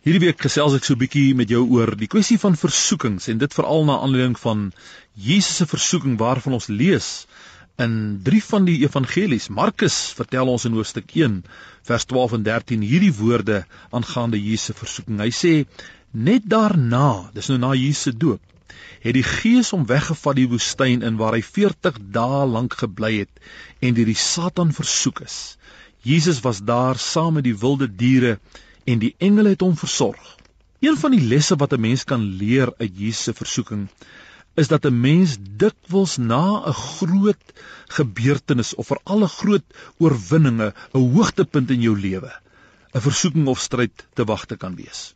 [0.00, 3.40] Hierdie week gesels ek so 'n bietjie met jou oor die kwessie van versoekings en
[3.40, 4.60] dit veral na aanleiding van
[5.12, 7.08] Jesus se versoeking waarvan ons lees
[7.84, 9.50] in drie van die evangelies.
[9.52, 11.34] Markus vertel ons in hoofstuk 1
[11.90, 13.58] vers 12 en 13 hierdie woorde
[13.90, 15.20] aangaande Jesus se versoeking.
[15.20, 15.52] Hy sê
[16.12, 18.40] net daarna, dis nou na Jesus se doop,
[19.04, 23.44] het die Gees hom weggevat die woestyn in waar hy 40 dae lank gebly het
[23.84, 25.58] en deur die Satan versoek is.
[26.08, 28.38] Jesus was daar saam met die wilde diere
[28.90, 30.36] en die engele het hom versorg.
[30.80, 33.88] Een van die lesse wat 'n mens kan leer uit Jesus se versoeking
[34.54, 37.52] is dat 'n mens dikwels na 'n groot
[37.96, 39.66] gebeurtenis of vir alle groot
[39.98, 42.32] oorwinninge, 'n hoogtepunt in jou lewe,
[42.94, 45.14] 'n versoeking of stryd te wagte kan wees.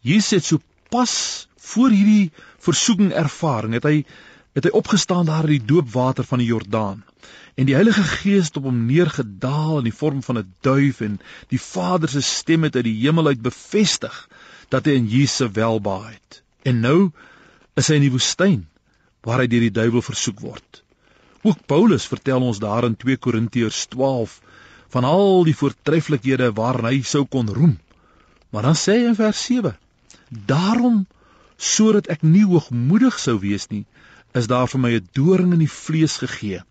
[0.00, 4.04] Jesus het so pas voor hierdie versoeking ervaring, het hy
[4.52, 7.04] het hy opgestaan daar in die doopwater van die Jordaan
[7.60, 11.20] en die Heilige Gees het op hom neergedaal in die vorm van 'n duif en
[11.48, 14.28] die Vader se stem het uit die hemel uit bevestig
[14.68, 16.42] dat hy in Jesus welbehaag het.
[16.62, 17.10] En nou
[17.74, 18.66] is hy in die woestyn
[19.22, 20.82] waar hy deur die duiwel versoek word.
[21.42, 24.40] Ook Paulus vertel ons daar in 2 Korintiërs 12
[24.88, 27.78] van al die voortreffelikhede waarna hy sou kon roem.
[28.50, 29.76] Maar dan sê hy in vers 7:
[30.28, 31.06] Daarom
[31.56, 33.84] sodat ek nie hoogmoedig sou wees nie,
[34.38, 36.62] is daar vir my 'n doring in die vlees gegee,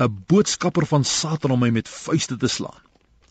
[0.00, 2.80] 'n boodskapper van Satan om my met vuiste te slaan.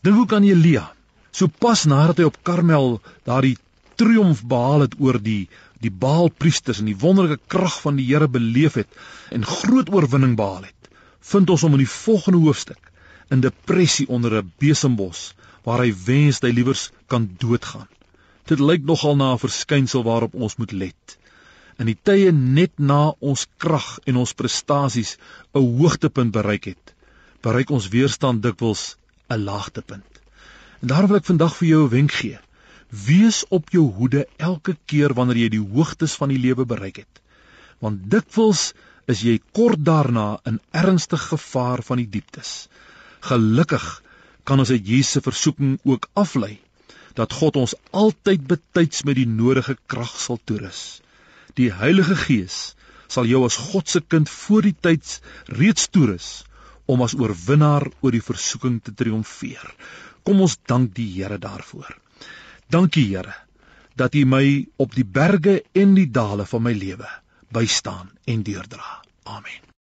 [0.02, 0.92] Dink hoe kan Elia,
[1.30, 3.58] so pas nadat hy op Karmel daardie
[3.96, 5.48] triomf behaal het oor die
[5.80, 8.88] die Baalpriesters en die wonderlike krag van die Here beleef het
[9.30, 12.92] en groot oorwinning behaal het, vind ons hom in die volgende hoofstuk
[13.30, 17.88] in depressie onder 'n besembos waar hy wens hy liewers kan doodgaan.
[18.46, 21.18] Dit lyk nogal na 'n verskynsel waarop ons moet let
[21.82, 25.16] in die tye net na ons krag en ons prestasies
[25.54, 26.94] 'n hoogtepunt bereik het,
[27.42, 28.96] bereik ons weerstand dikwels
[29.30, 30.20] 'n laagtepunt.
[30.80, 32.38] En daarom wil ek vandag vir jou 'n wenk gee.
[33.06, 37.20] Wees op jou hoede elke keer wanneer jy die hoogtes van die lewe bereik het.
[37.80, 38.72] Want dikwels
[39.06, 42.68] is jy kort daarna in ernstige gevaar van die dieptes.
[43.20, 44.02] Gelukkig
[44.44, 46.60] kan ons uit Jesus se versoeking ook aflei
[47.14, 51.02] dat God ons altyd betyds met die nodige krag sal toerus.
[51.58, 52.74] Die Heilige Gees
[53.12, 55.18] sal jou as God se kind voor die tyd
[55.58, 56.30] reeds toerus
[56.90, 59.66] om as oorwinnaar oor die versoeking te triomfeer.
[60.24, 61.90] Kom ons dank die Here daarvoor.
[62.72, 63.34] Dankie Here
[63.96, 64.46] dat U my
[64.80, 67.08] op die berge en die dale van my lewe
[67.52, 69.02] bystaan en deurdra.
[69.28, 69.62] Amen.